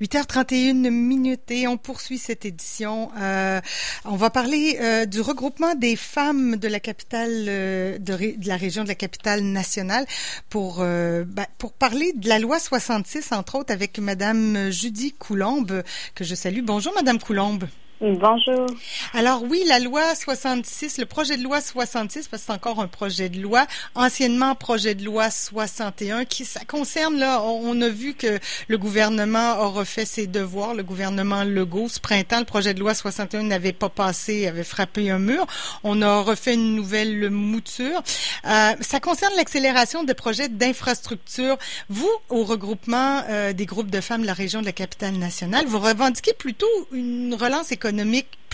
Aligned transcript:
8h31 0.00 0.90
minutes 0.90 1.50
et 1.50 1.66
on 1.66 1.76
poursuit 1.76 2.18
cette 2.18 2.44
édition. 2.44 3.10
Euh, 3.18 3.60
on 4.04 4.16
va 4.16 4.30
parler 4.30 4.78
euh, 4.80 5.06
du 5.06 5.20
regroupement 5.20 5.74
des 5.74 5.96
femmes 5.96 6.56
de 6.56 6.68
la 6.68 6.80
capitale 6.80 7.46
euh, 7.48 7.98
de, 7.98 8.16
la 8.46 8.56
région 8.56 8.84
de 8.84 8.88
la 8.88 8.94
capitale 8.94 9.42
nationale 9.42 10.06
pour 10.48 10.78
euh, 10.80 11.24
ben, 11.26 11.46
pour 11.58 11.72
parler 11.72 12.12
de 12.14 12.28
la 12.28 12.38
loi 12.38 12.58
66 12.58 13.32
entre 13.32 13.56
autres 13.56 13.72
avec 13.72 13.98
Madame 13.98 14.70
Judy 14.70 15.12
Coulombe 15.12 15.82
que 16.14 16.24
je 16.24 16.34
salue. 16.34 16.62
Bonjour 16.62 16.92
Madame 16.94 17.18
Coulombe. 17.18 17.64
Bonjour. 18.00 18.66
Alors 19.12 19.42
oui, 19.42 19.64
la 19.66 19.80
loi 19.80 20.14
66, 20.14 20.98
le 20.98 21.04
projet 21.04 21.36
de 21.36 21.42
loi 21.42 21.60
66, 21.60 22.28
parce 22.28 22.42
que 22.42 22.46
c'est 22.46 22.52
encore 22.52 22.78
un 22.78 22.86
projet 22.86 23.28
de 23.28 23.40
loi, 23.40 23.66
anciennement 23.96 24.54
projet 24.54 24.94
de 24.94 25.04
loi 25.04 25.30
61, 25.30 26.24
qui 26.24 26.44
ça 26.44 26.60
concerne 26.64 27.18
là, 27.18 27.42
on 27.42 27.80
a 27.80 27.88
vu 27.88 28.14
que 28.14 28.38
le 28.68 28.78
gouvernement 28.78 29.38
a 29.38 29.66
refait 29.66 30.04
ses 30.04 30.28
devoirs, 30.28 30.74
le 30.74 30.84
gouvernement 30.84 31.42
Legault 31.42 31.88
ce 31.88 31.98
printemps, 31.98 32.38
le 32.38 32.44
projet 32.44 32.72
de 32.72 32.78
loi 32.78 32.94
61 32.94 33.42
n'avait 33.42 33.72
pas 33.72 33.88
passé, 33.88 34.46
avait 34.46 34.62
frappé 34.62 35.10
un 35.10 35.18
mur. 35.18 35.44
On 35.82 36.00
a 36.00 36.20
refait 36.20 36.54
une 36.54 36.76
nouvelle 36.76 37.30
mouture. 37.30 38.00
Euh, 38.44 38.74
ça 38.80 39.00
concerne 39.00 39.32
l'accélération 39.36 40.04
des 40.04 40.14
projets 40.14 40.48
d'infrastructure. 40.48 41.58
Vous, 41.88 42.10
au 42.28 42.44
regroupement 42.44 43.24
euh, 43.28 43.52
des 43.52 43.66
groupes 43.66 43.90
de 43.90 44.00
femmes 44.00 44.22
de 44.22 44.26
la 44.26 44.34
région 44.34 44.60
de 44.60 44.66
la 44.66 44.72
capitale 44.72 45.14
nationale, 45.14 45.66
vous 45.66 45.80
revendiquez 45.80 46.32
plutôt 46.32 46.66
une 46.92 47.34
relance 47.34 47.72
économique 47.72 47.87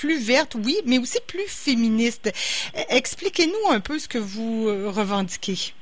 plus 0.04 0.26
verte, 0.26 0.54
oui, 0.54 0.76
mais 0.86 0.98
aussi 0.98 1.18
plus 1.26 1.48
féministe. 1.48 2.32
Expliquez-nous 2.90 3.72
un 3.72 3.80
peu 3.80 3.98
ce 3.98 4.08
que 4.08 4.18
vous 4.18 4.68
euh, 4.68 4.90
revendiquez. 4.90 5.72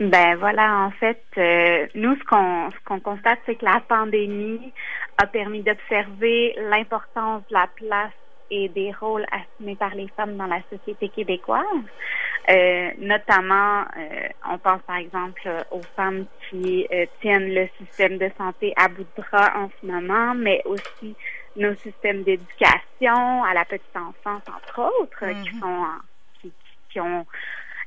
Ben 0.00 0.36
voilà, 0.36 0.80
en 0.80 0.90
fait, 0.90 1.22
euh, 1.38 1.86
nous 1.94 2.16
ce 2.16 2.24
qu'on 2.24 2.70
ce 2.70 2.84
qu'on 2.84 2.98
constate, 2.98 3.38
c'est 3.46 3.54
que 3.54 3.64
la 3.64 3.80
pandémie 3.80 4.72
a 5.22 5.26
permis 5.26 5.62
d'observer 5.62 6.56
l'importance 6.68 7.42
de 7.48 7.54
la 7.54 7.68
place 7.76 8.12
et 8.50 8.68
des 8.70 8.92
rôles 8.92 9.24
assumés 9.30 9.76
par 9.76 9.94
les 9.94 10.08
femmes 10.16 10.36
dans 10.36 10.46
la 10.46 10.60
société 10.68 11.08
québécoise. 11.08 11.64
Euh, 12.50 12.90
notamment, 12.98 13.84
on 14.50 14.58
pense 14.58 14.82
par 14.82 14.96
exemple 14.96 15.48
aux 15.70 15.80
femmes 15.96 16.26
qui 16.50 16.86
tiennent 17.20 17.54
le 17.54 17.68
système 17.78 18.18
de 18.18 18.30
santé 18.36 18.74
à 18.76 18.88
bout 18.88 19.06
de 19.16 19.22
bras 19.22 19.52
en 19.56 19.70
ce 19.80 19.86
moment, 19.86 20.34
mais 20.34 20.60
aussi 20.66 21.14
nos 21.56 21.74
systèmes 21.76 22.22
d'éducation 22.22 23.44
à 23.44 23.54
la 23.54 23.64
petite 23.64 23.96
enfance, 23.96 24.42
entre 24.48 24.90
autres, 25.00 25.26
qui 25.42 25.50
mm-hmm. 25.50 25.60
sont 25.60 25.86
qui, 26.40 26.52
qui, 26.90 27.00
ont 27.00 27.26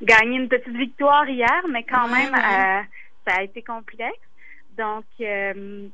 gagné 0.02 0.38
une 0.38 0.48
petite 0.48 0.76
victoire 0.76 1.28
hier, 1.28 1.62
mais 1.70 1.84
quand 1.84 2.08
même, 2.08 2.34
euh, 2.34 2.82
ça 3.28 3.38
a 3.38 3.44
été 3.44 3.62
complexe. 3.62 4.18
Donc, 4.78 5.06
euh, 5.22 5.88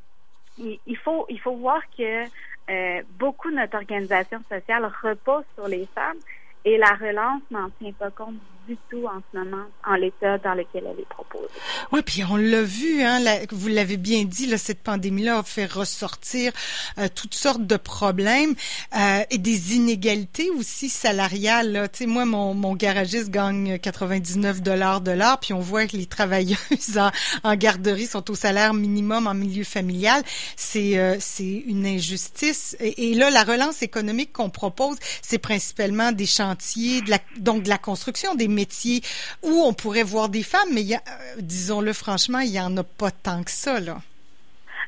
il, 0.57 0.97
faut 0.97 1.25
il 1.29 1.39
faut 1.39 1.55
voir 1.55 1.81
que 1.97 2.23
euh, 2.69 3.01
beaucoup 3.17 3.49
de 3.49 3.55
notre 3.55 3.77
organisation 3.77 4.39
sociale 4.49 4.89
repose 5.01 5.45
sur 5.55 5.67
les 5.67 5.87
femmes 5.95 6.17
et 6.65 6.77
la 6.77 6.93
relance 6.93 7.41
n'en 7.51 7.69
tient 7.71 7.93
pas 7.93 8.11
compte 8.11 8.35
du 8.67 8.77
tout 8.89 9.05
en 9.05 9.21
ce 9.31 9.37
moment 9.37 9.65
en 9.85 9.95
l'état 9.95 10.37
dans 10.37 10.53
lequel 10.53 10.83
elle 10.85 10.99
est 10.99 11.09
proposée. 11.09 11.47
Oui, 11.91 12.01
puis 12.01 12.23
on 12.23 12.37
l'a 12.37 12.61
vu, 12.61 13.01
hein, 13.01 13.19
vous 13.51 13.67
l'avez 13.67 13.97
bien 13.97 14.23
dit, 14.23 14.45
là, 14.45 14.57
cette 14.57 14.81
pandémie-là 14.81 15.39
a 15.39 15.43
fait 15.43 15.65
ressortir 15.65 16.51
euh, 16.97 17.07
toutes 17.13 17.33
sortes 17.33 17.65
de 17.65 17.77
problèmes 17.77 18.55
euh, 18.95 19.23
et 19.29 19.37
des 19.37 19.75
inégalités 19.75 20.49
aussi 20.51 20.89
salariales. 20.89 21.89
Sais, 21.93 22.05
moi, 22.05 22.25
mon, 22.25 22.53
mon 22.53 22.75
garagiste 22.75 23.29
gagne 23.29 23.79
99 23.79 24.61
dollars 24.61 25.01
de 25.01 25.11
l'heure, 25.11 25.39
puis 25.39 25.53
on 25.53 25.59
voit 25.59 25.85
que 25.87 25.97
les 25.97 26.05
travailleuses 26.05 26.99
en, 27.43 27.55
garderie 27.55 28.07
sont 28.07 28.31
au 28.31 28.35
salaire 28.35 28.73
minimum 28.73 29.27
en 29.27 29.33
milieu 29.33 29.63
familial. 29.63 30.23
C'est 30.55 30.97
euh, 30.97 31.17
c'est 31.19 31.63
une 31.67 31.85
injustice. 31.85 32.75
Et, 32.79 33.11
et, 33.11 33.15
là, 33.15 33.29
la 33.29 33.43
relance 33.43 33.81
économique 33.81 34.33
qu'on 34.33 34.49
propose, 34.49 34.97
c'est 35.21 35.37
principalement 35.37 36.11
des 36.11 36.25
chantiers, 36.25 37.01
de 37.01 37.09
la, 37.09 37.19
donc 37.37 37.63
de 37.63 37.69
la 37.69 37.77
construction, 37.77 38.35
des 38.35 38.47
métiers 38.53 39.01
où 39.41 39.63
on 39.65 39.73
pourrait 39.73 40.03
voir 40.03 40.29
des 40.29 40.43
femmes, 40.43 40.69
mais 40.73 40.81
euh, 40.81 40.97
disons-le 41.39 41.93
franchement, 41.93 42.39
il 42.39 42.51
n'y 42.51 42.59
en 42.59 42.75
a 42.77 42.83
pas 42.83 43.11
tant 43.11 43.43
que 43.43 43.51
ça, 43.51 43.79
là. 43.79 43.97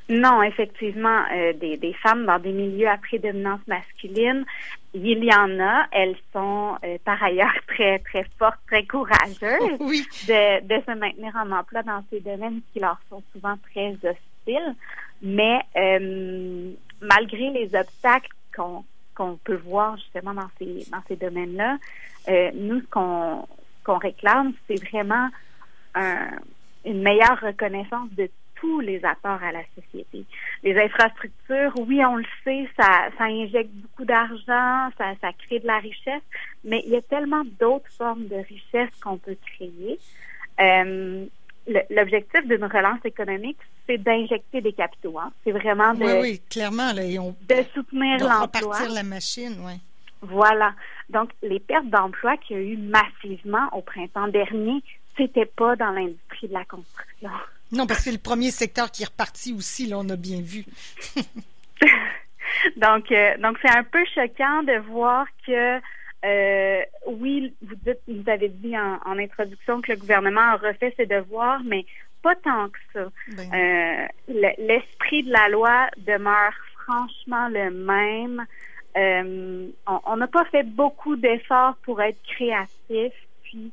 Non, 0.07 0.43
effectivement, 0.43 1.23
euh, 1.33 1.53
des, 1.53 1.77
des, 1.77 1.93
femmes 1.93 2.27
dans 2.27 2.37
des 2.37 2.51
milieux 2.51 2.87
à 2.87 2.97
prédominance 2.97 3.61
masculine, 3.67 4.45
il 4.93 5.23
y 5.23 5.33
en 5.33 5.59
a. 5.59 5.87
Elles 5.91 6.15
sont 6.31 6.77
euh, 6.83 6.97
par 7.03 7.21
ailleurs 7.23 7.55
très, 7.67 7.99
très 7.99 8.25
fortes, 8.37 8.59
très 8.67 8.85
courageuses 8.85 9.79
de, 9.79 10.61
de 10.61 10.83
se 10.85 10.97
maintenir 10.97 11.33
en 11.35 11.51
emploi 11.51 11.81
dans 11.81 12.03
ces 12.11 12.19
domaines 12.19 12.61
qui 12.71 12.79
leur 12.79 12.99
sont 13.09 13.23
souvent 13.33 13.55
très 13.71 13.93
hostiles. 13.93 14.75
Mais 15.23 15.59
malgré 17.01 17.49
les 17.49 17.73
obstacles 17.73 18.29
qu'on 18.55 18.83
qu'on 19.15 19.37
peut 19.43 19.55
voir 19.65 19.97
justement 19.97 20.33
dans 20.33 20.49
ces 20.59 20.85
dans 20.91 21.01
ces 21.07 21.15
domaines-là, 21.15 21.77
euh, 22.27 22.51
nous 22.53 22.81
ce 22.81 22.87
qu'on 22.87 23.97
réclame, 23.97 24.53
c'est 24.67 24.83
vraiment 24.89 25.29
un, 25.95 26.31
une 26.85 27.01
meilleure 27.01 27.39
reconnaissance 27.41 28.09
de 28.11 28.29
tous 28.55 28.79
les 28.79 29.03
apports 29.03 29.43
à 29.43 29.51
la 29.51 29.63
société. 29.75 30.25
Les 30.63 30.77
infrastructures, 30.79 31.73
oui, 31.77 32.03
on 32.05 32.15
le 32.15 32.25
sait, 32.43 32.67
ça, 32.77 33.09
ça 33.17 33.25
injecte 33.25 33.71
beaucoup 33.71 34.05
d'argent, 34.05 34.89
ça, 34.97 35.13
ça 35.21 35.31
crée 35.33 35.59
de 35.59 35.67
la 35.67 35.79
richesse, 35.79 36.23
mais 36.63 36.81
il 36.85 36.91
y 36.91 36.95
a 36.95 37.01
tellement 37.01 37.43
d'autres 37.59 37.91
formes 37.91 38.27
de 38.27 38.35
richesse 38.35 38.89
qu'on 39.03 39.17
peut 39.17 39.37
créer. 39.55 39.99
Euh, 40.59 41.25
l'objectif 41.67 42.47
d'une 42.47 42.65
relance 42.65 43.03
économique, 43.03 43.57
c'est 43.87 43.97
d'injecter 43.97 44.61
des 44.61 44.73
capitaux. 44.73 45.17
Hein. 45.19 45.31
C'est 45.43 45.51
vraiment 45.51 45.93
de, 45.93 46.03
oui, 46.03 46.13
oui, 46.21 46.41
clairement, 46.49 46.93
là, 46.93 47.03
et 47.03 47.19
on, 47.19 47.35
de 47.47 47.55
soutenir 47.73 48.19
l'emploi. 48.19 48.41
repartir 48.41 48.91
la 48.91 49.03
machine, 49.03 49.55
oui. 49.65 49.73
Voilà. 50.21 50.73
Donc, 51.09 51.31
les 51.43 51.59
pertes 51.59 51.87
d'emploi 51.87 52.37
qu'il 52.37 52.57
y 52.57 52.59
a 52.59 52.63
eu 52.63 52.77
massivement 52.77 53.67
au 53.73 53.81
printemps 53.81 54.27
dernier, 54.27 54.81
c'était 55.17 55.45
pas 55.45 55.75
dans 55.75 55.91
l'industrie 55.91 56.47
de 56.47 56.53
la 56.53 56.65
construction. 56.65 57.29
Non, 57.71 57.87
parce 57.87 57.99
que 57.99 58.05
c'est 58.05 58.11
le 58.11 58.17
premier 58.17 58.51
secteur 58.51 58.91
qui 58.91 59.03
est 59.03 59.07
reparti 59.07 59.53
aussi, 59.53 59.87
là, 59.87 59.97
on 59.99 60.09
a 60.09 60.15
bien 60.15 60.41
vu. 60.41 60.65
donc, 62.77 63.11
euh, 63.11 63.37
donc 63.37 63.57
c'est 63.61 63.75
un 63.75 63.83
peu 63.83 64.03
choquant 64.13 64.63
de 64.63 64.79
voir 64.89 65.25
que 65.45 65.79
euh, 66.25 66.81
oui, 67.07 67.53
vous 67.61 67.75
dites, 67.75 67.99
vous 68.07 68.29
avez 68.29 68.49
dit 68.49 68.75
en, 68.77 69.17
introduction 69.19 69.81
que 69.81 69.91
le 69.91 69.97
gouvernement 69.97 70.41
a 70.41 70.55
refait 70.55 70.93
ses 70.97 71.05
devoirs, 71.05 71.61
mais 71.63 71.85
pas 72.23 72.35
tant 72.35 72.69
que 72.69 72.79
ça. 72.93 73.07
Ben 73.37 73.53
euh, 73.53 74.53
l'esprit 74.57 75.23
de 75.23 75.31
la 75.31 75.49
loi 75.49 75.87
demeure 75.97 76.53
franchement 76.83 77.47
le 77.49 77.69
même. 77.69 78.45
Euh, 78.97 79.67
on 80.05 80.17
n'a 80.17 80.27
pas 80.27 80.45
fait 80.45 80.63
beaucoup 80.63 81.15
d'efforts 81.15 81.75
pour 81.83 82.01
être 82.01 82.21
créatif, 82.23 83.13
puis 83.43 83.71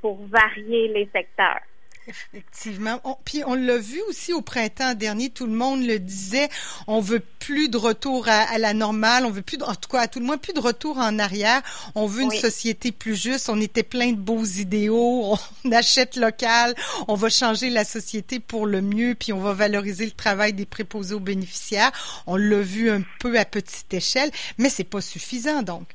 pour 0.00 0.24
varier 0.26 0.88
les 0.88 1.08
secteurs. 1.12 1.62
Effectivement. 2.08 3.00
puis 3.24 3.42
on 3.46 3.54
l'a 3.54 3.76
vu 3.76 4.00
aussi 4.08 4.32
au 4.32 4.40
printemps 4.40 4.94
dernier, 4.94 5.28
tout 5.28 5.46
le 5.46 5.52
monde 5.52 5.84
le 5.84 5.98
disait, 5.98 6.48
on 6.86 7.00
veut 7.00 7.22
plus 7.38 7.68
de 7.68 7.76
retour 7.76 8.28
à, 8.28 8.58
la 8.58 8.72
normale, 8.72 9.26
on 9.26 9.30
veut 9.30 9.42
plus, 9.42 9.58
de, 9.58 9.64
en 9.64 9.74
tout 9.74 9.88
cas 9.90 10.00
à 10.00 10.08
tout 10.08 10.18
le 10.18 10.24
moins 10.24 10.38
plus 10.38 10.52
de 10.52 10.60
retour 10.60 10.98
en 10.98 11.18
arrière. 11.18 11.60
On 11.94 12.06
veut 12.06 12.22
une 12.22 12.30
société 12.30 12.92
plus 12.92 13.20
juste. 13.20 13.48
On 13.48 13.60
était 13.60 13.82
plein 13.82 14.12
de 14.12 14.16
beaux 14.18 14.44
idéaux. 14.44 15.36
On 15.64 15.72
achète 15.72 16.16
local. 16.16 16.74
On 17.08 17.14
va 17.14 17.28
changer 17.28 17.70
la 17.70 17.84
société 17.84 18.40
pour 18.40 18.66
le 18.66 18.80
mieux, 18.80 19.14
puis 19.14 19.32
on 19.32 19.38
va 19.38 19.52
valoriser 19.52 20.04
le 20.04 20.12
travail 20.12 20.52
des 20.52 20.66
préposés 20.66 21.14
aux 21.14 21.20
bénéficiaires. 21.20 21.90
On 22.26 22.36
l'a 22.36 22.60
vu 22.60 22.90
un 22.90 23.02
peu 23.20 23.38
à 23.38 23.44
petite 23.44 23.92
échelle, 23.92 24.30
mais 24.58 24.68
c'est 24.68 24.84
pas 24.84 25.00
suffisant 25.00 25.62
donc. 25.62 25.86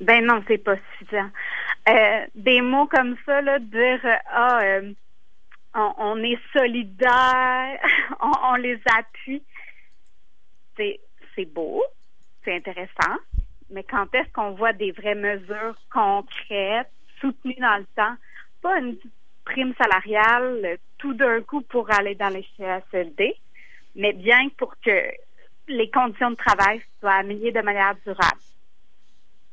Ben 0.00 0.24
non, 0.24 0.42
c'est 0.48 0.58
pas 0.58 0.76
suffisant. 0.98 1.30
Euh, 1.88 2.26
des 2.34 2.60
mots 2.60 2.86
comme 2.86 3.16
ça, 3.26 3.40
là, 3.40 3.58
dire 3.58 4.00
ah 4.30 4.60
euh, 4.62 4.92
on, 5.74 6.22
est 6.22 6.38
solidaire, 6.52 7.78
on, 8.20 8.54
les 8.56 8.80
appuie. 8.86 9.42
C'est, 10.76 11.00
c'est 11.34 11.44
beau, 11.44 11.82
c'est 12.44 12.56
intéressant, 12.56 13.16
mais 13.70 13.84
quand 13.84 14.14
est-ce 14.14 14.30
qu'on 14.32 14.52
voit 14.52 14.72
des 14.72 14.92
vraies 14.92 15.14
mesures 15.14 15.76
concrètes, 15.92 16.90
soutenues 17.20 17.56
dans 17.60 17.78
le 17.78 17.86
temps, 17.96 18.16
pas 18.62 18.78
une 18.78 18.96
prime 19.44 19.74
salariale 19.76 20.78
tout 20.98 21.14
d'un 21.14 21.40
coup 21.42 21.62
pour 21.62 21.90
aller 21.92 22.14
dans 22.14 22.28
les 22.28 22.46
CHSLD, 22.56 23.34
mais 23.96 24.12
bien 24.12 24.48
pour 24.56 24.74
que 24.80 25.10
les 25.68 25.90
conditions 25.90 26.30
de 26.30 26.36
travail 26.36 26.82
soient 27.00 27.14
améliorées 27.14 27.52
de 27.52 27.60
manière 27.60 27.94
durable. 28.04 28.40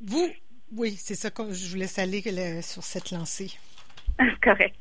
Vous, 0.02 0.30
oui, 0.72 0.96
c'est 0.98 1.16
ça 1.16 1.32
que 1.32 1.52
je 1.52 1.72
voulais 1.72 2.00
aller 2.00 2.62
sur 2.62 2.84
cette 2.84 3.12
lancée. 3.12 3.52
Correct. 4.44 4.76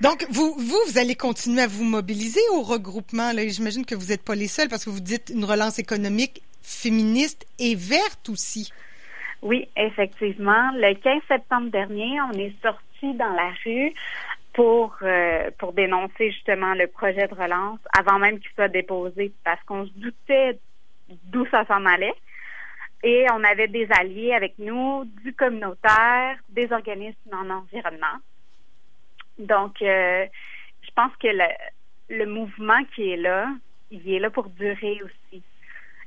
Donc, 0.00 0.26
vous, 0.30 0.54
vous, 0.58 0.78
vous 0.86 0.98
allez 0.98 1.14
continuer 1.14 1.62
à 1.62 1.66
vous 1.66 1.84
mobiliser 1.84 2.40
au 2.52 2.62
regroupement. 2.62 3.30
J'imagine 3.48 3.84
que 3.84 3.94
vous 3.94 4.06
n'êtes 4.06 4.24
pas 4.24 4.34
les 4.34 4.48
seuls 4.48 4.68
parce 4.68 4.84
que 4.84 4.90
vous 4.90 5.00
dites 5.00 5.30
une 5.34 5.44
relance 5.44 5.78
économique 5.78 6.42
féministe 6.62 7.46
et 7.58 7.74
verte 7.74 8.28
aussi. 8.28 8.72
Oui, 9.42 9.68
effectivement. 9.76 10.70
Le 10.74 10.94
15 10.94 11.22
septembre 11.28 11.70
dernier, 11.70 12.20
on 12.22 12.32
est 12.32 12.54
sorti 12.62 13.14
dans 13.14 13.32
la 13.32 13.52
rue 13.64 13.92
pour 14.52 14.96
euh, 15.02 15.50
pour 15.58 15.72
dénoncer 15.72 16.32
justement 16.32 16.74
le 16.74 16.88
projet 16.88 17.28
de 17.28 17.34
relance 17.34 17.78
avant 17.96 18.18
même 18.18 18.40
qu'il 18.40 18.50
soit 18.56 18.68
déposé 18.68 19.32
parce 19.44 19.62
qu'on 19.64 19.86
se 19.86 19.92
doutait 19.94 20.58
d'où 21.24 21.46
ça 21.46 21.64
s'en 21.66 21.84
allait. 21.86 22.14
Et 23.04 23.26
on 23.32 23.44
avait 23.44 23.68
des 23.68 23.86
alliés 23.96 24.34
avec 24.34 24.58
nous, 24.58 25.04
du 25.22 25.32
communautaire, 25.32 26.36
des 26.48 26.72
organismes 26.72 27.32
en 27.32 27.48
environnement. 27.48 28.18
Donc, 29.38 29.80
euh, 29.82 30.26
je 30.82 30.90
pense 30.94 31.12
que 31.22 31.28
le, 31.28 32.16
le 32.16 32.26
mouvement 32.26 32.82
qui 32.94 33.10
est 33.10 33.16
là, 33.16 33.48
il 33.90 34.08
est 34.10 34.18
là 34.18 34.30
pour 34.30 34.48
durer 34.50 35.00
aussi. 35.02 35.42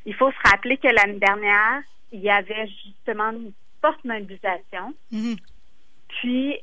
Il 0.06 0.16
faut 0.16 0.32
se 0.32 0.50
rappeler 0.50 0.78
que 0.78 0.88
l'année 0.88 1.20
dernière, 1.20 1.82
il 2.12 2.22
y 2.22 2.30
avait 2.30 2.68
justement 2.86 3.32
une 3.32 3.54
forte 3.82 4.04
mobilisation. 4.04 4.94
Mm-hmm. 5.12 5.38
Puis, 6.08 6.58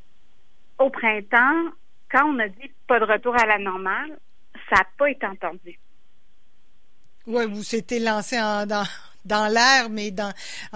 au 0.78 0.90
printemps, 0.90 1.72
quand 2.10 2.26
on 2.26 2.38
a 2.38 2.48
dit 2.48 2.70
pas 2.86 3.00
de 3.00 3.04
retour 3.04 3.34
à 3.36 3.46
la 3.46 3.58
normale, 3.58 4.18
ça 4.68 4.76
n'a 4.76 4.86
pas 4.96 5.10
été 5.10 5.26
entendu. 5.26 5.78
Oui, 7.26 7.44
vous 7.46 7.62
s'étiez 7.62 8.00
lancé 8.00 8.36
dans, 8.36 8.84
dans 9.24 9.52
l'air, 9.52 9.90
mais 9.90 10.10
dans, 10.10 10.32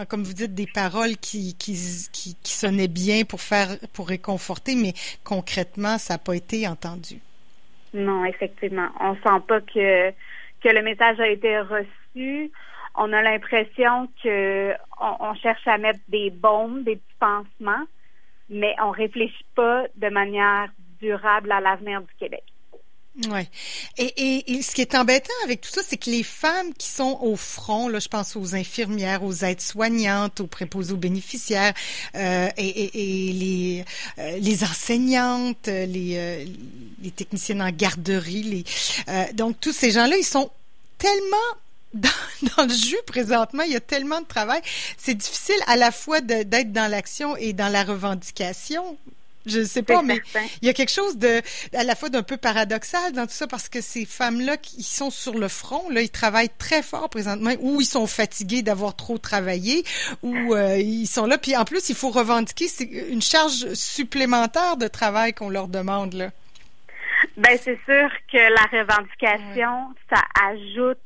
comme 0.08 0.22
vous 0.22 0.34
dites, 0.34 0.54
des 0.54 0.66
paroles 0.66 1.16
qui, 1.16 1.54
qui, 1.54 1.74
qui, 2.12 2.52
sonnaient 2.52 2.88
bien 2.88 3.24
pour 3.24 3.40
faire, 3.40 3.76
pour 3.92 4.08
réconforter, 4.08 4.74
mais 4.74 4.92
concrètement, 5.24 5.98
ça 5.98 6.14
n'a 6.14 6.18
pas 6.18 6.34
été 6.34 6.68
entendu. 6.68 7.20
Non, 7.94 8.24
effectivement. 8.24 8.88
On 9.00 9.14
sent 9.14 9.44
pas 9.46 9.60
que, 9.60 10.10
que 10.10 10.68
le 10.68 10.82
message 10.82 11.20
a 11.20 11.28
été 11.28 11.58
reçu. 11.60 12.50
On 12.94 13.12
a 13.12 13.22
l'impression 13.22 14.08
que 14.22 14.74
on, 15.00 15.34
cherche 15.34 15.66
à 15.66 15.78
mettre 15.78 16.00
des 16.08 16.30
bombes, 16.30 16.84
des 16.84 16.96
petits 16.96 17.16
pansements, 17.18 17.84
mais 18.50 18.74
on 18.82 18.90
réfléchit 18.90 19.46
pas 19.54 19.84
de 19.96 20.08
manière 20.08 20.68
durable 21.00 21.50
à 21.52 21.60
l'avenir 21.60 22.02
du 22.02 22.14
Québec. 22.18 22.41
Ouais. 23.28 23.46
Et, 23.98 24.54
et, 24.54 24.62
ce 24.62 24.74
qui 24.74 24.80
est 24.80 24.94
embêtant 24.94 25.34
avec 25.44 25.60
tout 25.60 25.68
ça, 25.70 25.82
c'est 25.86 25.98
que 25.98 26.08
les 26.08 26.22
femmes 26.22 26.72
qui 26.72 26.88
sont 26.88 27.18
au 27.20 27.36
front, 27.36 27.88
là, 27.88 27.98
je 27.98 28.08
pense 28.08 28.36
aux 28.36 28.54
infirmières, 28.54 29.22
aux 29.22 29.44
aides-soignantes, 29.44 30.40
aux 30.40 30.46
préposés 30.46 30.94
aux 30.94 30.96
bénéficiaires, 30.96 31.74
euh, 32.14 32.48
et, 32.56 32.90
les, 32.94 33.84
euh, 34.18 34.38
les 34.38 34.64
enseignantes, 34.64 35.66
les, 35.66 36.14
euh, 36.16 36.44
les 37.02 37.10
techniciennes 37.10 37.60
en 37.60 37.70
garderie, 37.70 38.64
donc 39.34 39.60
tous 39.60 39.72
ces 39.72 39.90
gens-là, 39.90 40.16
ils 40.16 40.24
sont 40.24 40.50
tellement 40.96 41.36
dans, 41.92 42.64
le 42.66 42.72
jus 42.72 42.96
présentement, 43.06 43.62
il 43.64 43.72
y 43.72 43.76
a 43.76 43.80
tellement 43.80 44.22
de 44.22 44.26
travail. 44.26 44.62
C'est 44.96 45.14
difficile 45.14 45.60
à 45.66 45.76
la 45.76 45.92
fois 45.92 46.22
d'être 46.22 46.72
dans 46.72 46.90
l'action 46.90 47.36
et 47.36 47.52
dans 47.52 47.68
la 47.68 47.84
revendication. 47.84 48.96
Je 49.46 49.60
ne 49.60 49.64
sais 49.64 49.82
pas, 49.82 50.02
mais 50.02 50.20
il 50.60 50.66
y 50.66 50.70
a 50.70 50.72
quelque 50.72 50.92
chose 50.92 51.16
de 51.18 51.42
à 51.74 51.84
la 51.84 51.94
fois 51.94 52.08
d'un 52.08 52.22
peu 52.22 52.36
paradoxal 52.36 53.12
dans 53.12 53.26
tout 53.26 53.32
ça 53.32 53.46
parce 53.46 53.68
que 53.68 53.80
ces 53.80 54.04
femmes-là 54.04 54.56
qui 54.56 54.82
sont 54.82 55.10
sur 55.10 55.36
le 55.36 55.48
front, 55.48 55.88
là, 55.90 56.00
ils 56.00 56.10
travaillent 56.10 56.50
très 56.58 56.82
fort 56.82 57.08
présentement, 57.08 57.52
ou 57.60 57.80
ils 57.80 57.86
sont 57.86 58.06
fatigués 58.06 58.62
d'avoir 58.62 58.94
trop 58.94 59.18
travaillé, 59.18 59.84
ou 60.22 60.54
euh, 60.54 60.78
ils 60.78 61.06
sont 61.06 61.26
là. 61.26 61.38
Puis 61.38 61.56
en 61.56 61.64
plus, 61.64 61.88
il 61.88 61.96
faut 61.96 62.10
revendiquer 62.10 62.68
c'est 62.68 62.84
une 62.84 63.22
charge 63.22 63.72
supplémentaire 63.74 64.76
de 64.76 64.88
travail 64.88 65.32
qu'on 65.32 65.50
leur 65.50 65.68
demande 65.68 66.14
là. 66.14 66.30
Ben 67.36 67.56
c'est 67.60 67.78
sûr 67.84 68.10
que 68.30 68.36
la 68.36 68.80
revendication, 68.80 69.94
ça 70.10 70.22
ajoute 70.48 70.98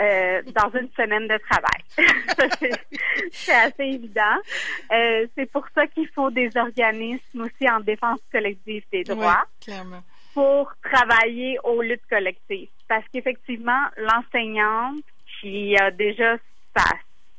euh, 0.00 0.42
dans 0.54 0.70
une 0.70 0.88
semaine 0.96 1.28
de 1.28 1.38
travail. 1.38 1.82
c'est 3.30 3.52
assez 3.52 3.84
évident. 3.84 4.36
Euh, 4.90 5.26
c'est 5.36 5.50
pour 5.50 5.66
ça 5.74 5.86
qu'il 5.86 6.08
faut 6.08 6.30
des 6.30 6.50
organismes 6.56 7.42
aussi 7.42 7.68
en 7.68 7.80
défense 7.80 8.20
collective 8.30 8.84
des 8.90 9.04
droits 9.04 9.44
pour 10.32 10.72
travailler 10.82 11.58
aux 11.64 11.82
luttes 11.82 12.06
collectives. 12.08 12.70
Parce 12.88 13.04
qu'effectivement, 13.12 13.84
l'enseignante 13.98 15.04
qui 15.40 15.76
a 15.76 15.90
déjà 15.90 16.36
sa 16.74 16.84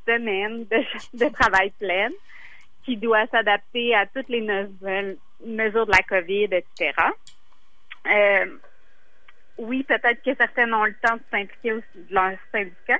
semaine 0.08 0.66
de, 1.14 1.30
travail 1.34 1.72
pleine, 1.80 2.14
qui 2.86 2.98
doit 2.98 3.26
s'adapter 3.28 3.96
à 3.96 4.06
toutes 4.06 4.30
les 4.30 4.42
nouvelles 4.42 5.18
mesures 5.46 5.86
de 5.86 5.92
la 5.92 6.04
COVID, 6.04 6.50
etc. 6.52 6.92
Euh, 8.06 8.46
oui, 9.58 9.84
peut-être 9.84 10.22
que 10.24 10.36
certaines 10.36 10.74
ont 10.74 10.86
le 10.86 10.96
temps 11.02 11.16
de 11.16 11.22
s'impliquer 11.32 11.74
aussi 11.74 12.08
de 12.10 12.14
leur 12.14 12.32
syndicat, 12.52 13.00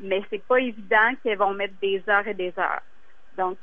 mais 0.00 0.22
c'est 0.30 0.42
pas 0.42 0.60
évident 0.60 1.14
qu'elles 1.22 1.38
vont 1.38 1.54
mettre 1.54 1.74
des 1.80 2.02
heures 2.08 2.26
et 2.26 2.34
des 2.34 2.52
heures. 2.58 2.82
Donc, 3.36 3.58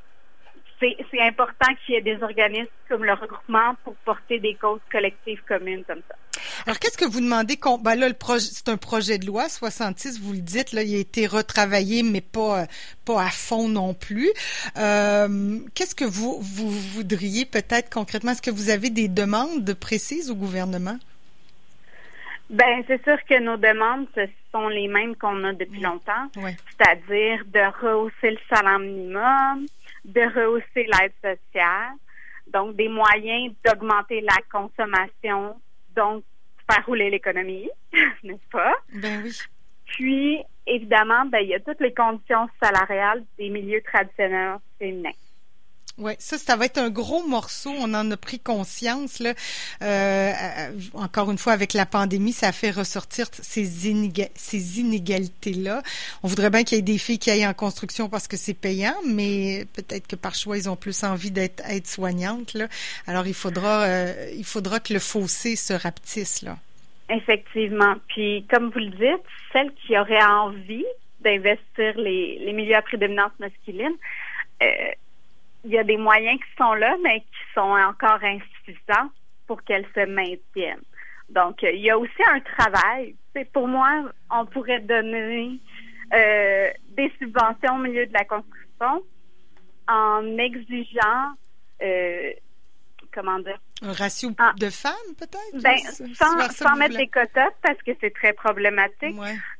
c'est 0.81 1.21
important 1.21 1.67
qu'il 1.85 1.95
y 1.95 1.97
ait 1.97 2.01
des 2.01 2.21
organismes 2.23 2.71
comme 2.89 3.05
le 3.05 3.13
regroupement 3.13 3.75
pour 3.83 3.93
porter 3.97 4.39
des 4.39 4.55
causes 4.55 4.81
collectives 4.91 5.41
communes 5.47 5.83
comme 5.85 6.01
ça. 6.07 6.15
Alors, 6.65 6.79
qu'est-ce 6.79 6.97
que 6.97 7.05
vous 7.05 7.21
demandez? 7.21 7.59
Ben 7.81 7.95
là, 7.95 8.07
c'est 8.39 8.69
un 8.69 8.77
projet 8.77 9.17
de 9.17 9.25
loi 9.25 9.47
66, 9.47 10.19
vous 10.19 10.33
le 10.33 10.39
dites, 10.39 10.71
là, 10.71 10.81
il 10.83 10.95
a 10.95 10.99
été 10.99 11.27
retravaillé, 11.27 12.03
mais 12.03 12.21
pas, 12.21 12.65
pas 13.05 13.23
à 13.23 13.29
fond 13.29 13.67
non 13.67 13.93
plus. 13.93 14.31
Euh, 14.77 15.59
qu'est-ce 15.75 15.95
que 15.95 16.05
vous, 16.05 16.39
vous 16.41 16.69
voudriez 16.69 17.45
peut-être 17.45 17.91
concrètement? 17.91 18.31
Est-ce 18.31 18.41
que 18.41 18.51
vous 18.51 18.69
avez 18.69 18.89
des 18.89 19.07
demandes 19.07 19.73
précises 19.75 20.31
au 20.31 20.35
gouvernement? 20.35 20.97
Ben, 22.51 22.83
c'est 22.85 23.01
sûr 23.03 23.17
que 23.29 23.39
nos 23.39 23.55
demandes, 23.55 24.07
ce 24.13 24.27
sont 24.51 24.67
les 24.67 24.89
mêmes 24.89 25.15
qu'on 25.15 25.41
a 25.45 25.53
depuis 25.53 25.79
longtemps, 25.79 26.27
c'est-à-dire 26.33 27.45
de 27.45 27.81
rehausser 27.81 28.31
le 28.31 28.37
salaire 28.49 28.77
minimum, 28.79 29.65
de 30.03 30.21
rehausser 30.21 30.85
l'aide 30.85 31.13
sociale, 31.23 31.93
donc 32.47 32.75
des 32.75 32.89
moyens 32.89 33.53
d'augmenter 33.65 34.19
la 34.19 34.35
consommation, 34.51 35.55
donc 35.95 36.23
faire 36.69 36.85
rouler 36.85 37.09
l'économie, 37.09 37.69
n'est-ce 38.23 38.49
pas? 38.51 38.73
Ben 38.95 39.21
oui. 39.23 39.31
Puis, 39.85 40.43
évidemment, 40.67 41.25
ben, 41.25 41.39
il 41.39 41.49
y 41.49 41.55
a 41.55 41.59
toutes 41.61 41.79
les 41.79 41.93
conditions 41.93 42.49
salariales 42.61 43.23
des 43.37 43.47
milieux 43.47 43.81
traditionnels 43.81 44.57
féminins. 44.77 45.09
Oui, 46.01 46.13
ça, 46.17 46.39
ça 46.39 46.55
va 46.55 46.65
être 46.65 46.79
un 46.79 46.89
gros 46.89 47.27
morceau. 47.27 47.69
On 47.77 47.93
en 47.93 48.09
a 48.09 48.17
pris 48.17 48.39
conscience. 48.39 49.19
Là. 49.19 49.35
Euh, 49.83 50.31
euh, 50.31 50.71
encore 50.95 51.29
une 51.29 51.37
fois, 51.37 51.53
avec 51.53 51.73
la 51.73 51.85
pandémie, 51.85 52.33
ça 52.33 52.47
a 52.47 52.51
fait 52.51 52.71
ressortir 52.71 53.27
ces, 53.31 53.89
inégalités-là. 54.79 55.83
On 56.23 56.27
voudrait 56.27 56.49
bien 56.49 56.63
qu'il 56.63 56.77
y 56.77 56.79
ait 56.79 56.81
des 56.81 56.97
filles 56.97 57.19
qui 57.19 57.29
aillent 57.29 57.45
en 57.45 57.53
construction 57.53 58.09
parce 58.09 58.27
que 58.27 58.35
c'est 58.35 58.55
payant, 58.55 58.95
mais 59.05 59.67
peut-être 59.75 60.07
que 60.07 60.15
par 60.15 60.33
choix, 60.33 60.57
ils 60.57 60.67
ont 60.67 60.75
plus 60.75 61.03
envie 61.03 61.29
d'être 61.29 61.61
aides-soignantes. 61.69 62.55
Là. 62.55 62.67
Alors, 63.05 63.27
il 63.27 63.35
faudra, 63.35 63.83
euh, 63.83 64.31
il 64.35 64.45
faudra 64.45 64.79
que 64.79 64.93
le 64.93 64.99
fossé 64.99 65.55
se 65.55 65.73
rapetisse. 65.73 66.41
Là. 66.41 66.57
Effectivement. 67.11 67.93
Puis, 68.07 68.43
comme 68.49 68.71
vous 68.71 68.79
le 68.79 68.89
dites, 68.89 69.25
celles 69.53 69.71
qui 69.85 69.95
auraient 69.95 70.23
envie 70.23 70.85
d'investir 71.19 71.95
les, 71.97 72.39
les 72.39 72.53
milieux 72.53 72.75
à 72.75 72.81
prédominance 72.81 73.33
masculine, 73.39 73.93
euh, 74.63 74.65
il 75.63 75.71
y 75.71 75.77
a 75.77 75.83
des 75.83 75.97
moyens 75.97 76.39
qui 76.39 76.55
sont 76.57 76.73
là, 76.73 76.95
mais 77.03 77.21
qui 77.21 77.53
sont 77.53 77.61
encore 77.61 78.19
insuffisants 78.23 79.09
pour 79.47 79.61
qu'elles 79.63 79.87
se 79.95 80.05
maintiennent. 80.05 80.83
Donc, 81.29 81.61
il 81.63 81.79
y 81.79 81.89
a 81.89 81.97
aussi 81.97 82.23
un 82.27 82.39
travail. 82.41 83.15
C'est 83.35 83.49
pour 83.51 83.67
moi, 83.67 84.11
on 84.29 84.45
pourrait 84.45 84.81
donner 84.81 85.59
euh, 86.13 86.69
des 86.89 87.11
subventions 87.19 87.75
au 87.75 87.79
milieu 87.79 88.05
de 88.05 88.13
la 88.13 88.25
construction 88.25 89.03
en 89.87 90.37
exigeant, 90.37 91.33
euh, 91.81 92.31
comment 93.13 93.39
dire, 93.39 93.59
un 93.81 93.93
ratio 93.93 94.29
de 94.57 94.69
femmes 94.69 94.93
peut-être? 95.17 95.61
Ben, 95.61 95.77
sans, 96.13 96.49
sans 96.51 96.75
mettre 96.75 96.97
des 96.97 97.07
quotas 97.07 97.49
parce 97.63 97.81
que 97.81 97.91
c'est 97.99 98.13
très 98.13 98.33
problématique, 98.33 99.15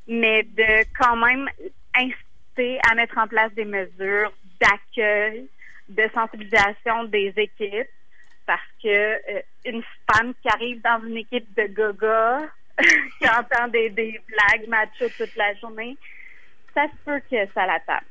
mais 0.06 0.44
de 0.44 0.84
quand 0.96 1.16
même 1.16 1.48
inciter 1.94 2.78
à 2.88 2.94
mettre 2.94 3.18
en 3.18 3.26
place 3.26 3.52
des 3.54 3.64
mesures 3.64 4.32
d'accueil 4.60 5.48
de 5.88 6.08
sensibilisation 6.14 7.04
des 7.04 7.32
équipes 7.36 7.88
parce 8.46 8.60
que 8.82 8.88
euh, 8.88 9.42
une 9.64 9.82
femme 10.10 10.34
qui 10.42 10.48
arrive 10.48 10.80
dans 10.82 11.02
une 11.06 11.16
équipe 11.18 11.52
de 11.54 11.66
gaga 11.66 12.48
qui 13.18 13.28
entend 13.28 13.68
des, 13.68 13.90
des 13.90 14.20
blagues 14.26 14.68
macho 14.68 15.08
toute 15.16 15.34
la 15.36 15.54
journée, 15.54 15.96
ça 16.74 16.86
se 16.86 16.96
peut 17.04 17.20
que 17.30 17.52
ça 17.52 17.66
la 17.66 17.80
tape. 17.80 18.04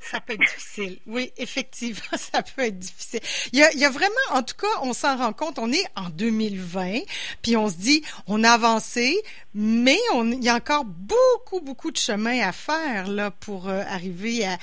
Ça 0.00 0.20
peut 0.20 0.34
être 0.34 0.40
difficile. 0.40 0.98
Oui, 1.06 1.32
effectivement, 1.36 2.00
ça 2.16 2.42
peut 2.42 2.62
être 2.62 2.78
difficile. 2.78 3.20
Il 3.52 3.58
y 3.58 3.62
a, 3.62 3.72
il 3.72 3.78
y 3.78 3.84
a 3.84 3.90
vraiment, 3.90 4.14
en 4.32 4.42
tout 4.42 4.56
cas, 4.56 4.68
on 4.82 4.92
s'en 4.92 5.16
rend 5.16 5.32
compte, 5.32 5.58
on 5.58 5.70
est 5.72 5.84
en 5.96 6.08
2020, 6.10 7.00
puis 7.42 7.56
on 7.56 7.68
se 7.68 7.76
dit, 7.76 8.02
on 8.26 8.44
a 8.44 8.50
avancé, 8.50 9.16
mais 9.54 9.98
on, 10.14 10.30
il 10.30 10.42
y 10.42 10.48
a 10.48 10.54
encore 10.54 10.84
beaucoup, 10.84 11.60
beaucoup 11.60 11.90
de 11.90 11.96
chemin 11.96 12.40
à 12.40 12.52
faire 12.52 13.08
là 13.08 13.30
pour 13.30 13.68
euh, 13.68 13.82
arriver 13.88 14.46
à, 14.46 14.56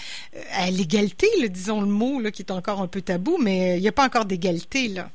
à 0.54 0.72
l'égalité, 0.72 1.28
disons 1.50 1.82
le 1.82 1.88
mot, 1.88 2.20
là, 2.20 2.32
qui 2.32 2.42
est 2.42 2.52
encore 2.52 2.82
un 2.82 2.88
peu 2.88 3.02
tabou, 3.02 3.38
mais 3.40 3.78
il 3.78 3.82
n'y 3.82 3.88
a 3.88 3.92
pas 3.92 4.06
encore 4.06 4.26
d'égalité, 4.26 4.88
là. 4.88 5.10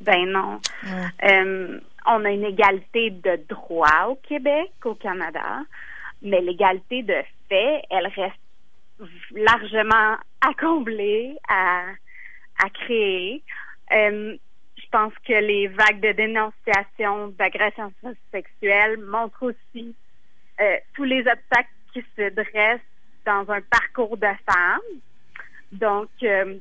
Ben 0.00 0.26
non. 0.26 0.60
Euh, 1.24 1.80
on 2.06 2.24
a 2.24 2.30
une 2.30 2.44
égalité 2.44 3.10
de 3.10 3.40
droit 3.48 4.08
au 4.08 4.16
Québec, 4.16 4.70
au 4.84 4.94
Canada, 4.94 5.62
mais 6.22 6.40
l'égalité 6.40 7.02
de 7.02 7.16
fait, 7.48 7.82
elle 7.90 8.06
reste 8.08 8.36
largement 9.32 10.16
à 10.40 10.54
combler, 10.58 11.36
à, 11.48 11.86
à 12.62 12.70
créer. 12.70 13.42
Euh, 13.92 14.36
je 14.76 14.86
pense 14.90 15.12
que 15.26 15.32
les 15.32 15.68
vagues 15.68 16.00
de 16.00 16.12
dénonciation 16.12 17.28
d'agressions 17.28 17.92
sexuelles 18.30 18.98
montrent 18.98 19.42
aussi 19.42 19.94
euh, 20.60 20.76
tous 20.94 21.04
les 21.04 21.20
obstacles 21.20 21.68
qui 21.92 22.04
se 22.16 22.30
dressent 22.30 22.80
dans 23.24 23.50
un 23.50 23.60
parcours 23.62 24.16
de 24.16 24.28
femme. 24.46 24.80
Donc, 25.72 26.10
euh, 26.22 26.56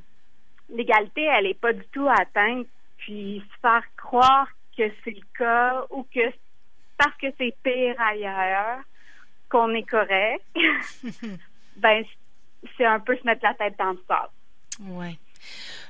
l'égalité, 0.70 1.24
elle 1.24 1.46
n'est 1.46 1.54
pas 1.54 1.74
du 1.74 1.86
tout 1.92 2.08
atteinte. 2.10 2.68
Puis, 2.98 3.44
faire 3.62 3.84
croire 3.98 4.48
que 4.78 4.84
c'est 5.04 5.12
le 5.12 5.38
cas 5.38 5.86
ou 5.90 6.04
que 6.04 6.32
parce 6.98 7.16
que 7.18 7.28
c'est 7.38 7.56
pire 7.64 8.00
ailleurs 8.00 8.80
qu'on 9.50 9.74
est 9.74 9.88
correct, 9.88 10.46
ben, 11.76 12.04
c'est 12.78 12.86
un 12.86 13.00
peu 13.00 13.16
se 13.18 13.26
mettre 13.26 13.44
la 13.44 13.54
tête 13.54 13.76
dans 13.78 13.92
le 13.92 14.04
sable. 14.08 14.92
Ouais. 14.92 15.18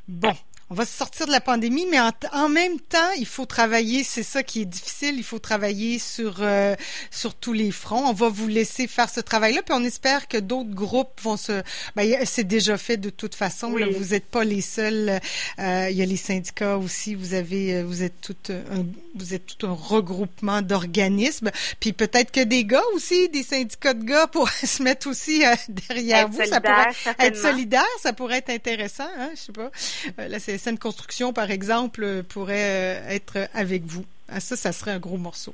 Bon, 0.08 0.34
on 0.74 0.76
va 0.76 0.88
sortir 0.88 1.28
de 1.28 1.32
la 1.32 1.40
pandémie, 1.40 1.86
mais 1.92 2.00
en, 2.00 2.50
même 2.50 2.80
temps, 2.80 3.12
il 3.20 3.28
faut 3.28 3.46
travailler. 3.46 4.04
C'est 4.04 4.24
ça 4.24 4.42
qui 4.42 4.62
est 4.64 4.66
difficile. 4.66 5.14
Il 5.18 5.24
faut 5.24 5.38
travailler 5.38 6.00
sur 6.00 6.38
euh, 6.40 6.76
sur 7.12 7.36
tous 7.36 7.54
les 7.54 7.70
fronts. 7.70 8.08
On 8.08 8.14
va 8.14 8.30
vous 8.30 8.48
laisser 8.48 8.88
faire 8.88 9.08
ce 9.08 9.20
travail-là, 9.20 9.62
puis 9.62 9.76
on 9.78 9.84
espère 9.84 10.28
que 10.28 10.38
d'autres 10.38 10.74
groupes 10.74 11.22
vont 11.22 11.38
se. 11.38 11.62
Ben, 11.96 12.26
c'est 12.26 12.48
déjà 12.48 12.80
fait 12.80 12.98
de 12.98 13.12
toute 13.12 13.36
façon. 13.36 13.70
vous 13.70 14.06
n'êtes 14.14 14.26
pas 14.26 14.44
les 14.44 14.62
seuls. 14.62 15.20
Euh, 15.60 15.90
il 15.92 15.96
y 15.96 16.02
a 16.02 16.08
les 16.08 16.18
syndicats 16.18 16.80
aussi. 16.80 17.14
Vous 17.14 17.36
avez, 17.36 17.76
euh, 17.76 17.84
vous 17.84 18.02
êtes 18.02 18.20
tout 18.20 18.36
un, 18.50 18.84
vous 19.14 19.36
êtes 19.36 19.46
tout 19.46 19.68
un 19.68 19.74
regroupement 19.74 20.64
d'organismes. 20.64 21.52
Puis 21.80 21.94
peut-être 21.94 22.32
que 22.32 22.42
des 22.42 22.66
gars 22.66 22.82
aussi, 22.96 23.30
des 23.30 23.44
syndicats 23.44 23.94
de 23.94 24.06
gars, 24.06 24.26
pourraient 24.26 24.52
se 24.66 24.82
mettre 24.82 25.08
aussi 25.08 25.44
derrière 25.70 26.28
vous. 26.28 26.44
ça 26.46 26.60
pourrait 26.60 26.90
être 27.20 27.38
solidaire. 27.38 27.86
Ça 28.02 28.12
pourrait 28.12 28.40
être 28.40 28.50
intéressant. 28.50 29.08
Hein? 29.20 29.30
Je 29.36 29.40
sais 29.40 29.52
pas. 29.52 29.70
là, 30.18 30.40
c'est 30.64 30.70
scène 30.70 30.80
construction, 30.80 31.34
par 31.34 31.52
exemple, 31.52 32.04
euh, 32.04 32.24
pourrait 32.24 33.02
euh, 33.04 33.10
être 33.10 33.50
avec 33.54 33.84
vous. 33.84 34.06
Ah, 34.30 34.40
ça, 34.40 34.56
ça 34.56 34.72
serait 34.72 34.92
un 34.92 35.00
gros 35.00 35.18
morceau. 35.18 35.54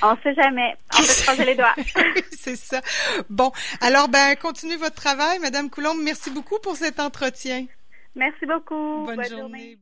On 0.00 0.12
ne 0.12 0.16
sait 0.22 0.34
jamais. 0.34 0.74
On 0.94 0.96
peut 0.96 1.22
croiser 1.22 1.44
les 1.44 1.54
doigts. 1.54 1.74
c'est 2.30 2.56
ça. 2.56 2.80
Bon, 3.28 3.52
alors, 3.82 4.08
ben, 4.08 4.34
continuez 4.36 4.76
votre 4.76 4.94
travail, 4.94 5.38
Madame 5.40 5.68
Coulombe. 5.68 5.98
Merci 6.02 6.30
beaucoup 6.30 6.58
pour 6.60 6.76
cet 6.76 6.98
entretien. 6.98 7.66
Merci 8.16 8.46
beaucoup. 8.46 9.04
Bonne, 9.04 9.28
journée. 9.28 9.78